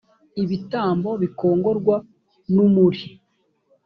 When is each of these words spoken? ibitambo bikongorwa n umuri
ibitambo 0.43 1.09
bikongorwa 1.21 1.95
n 2.53 2.55
umuri 2.65 3.01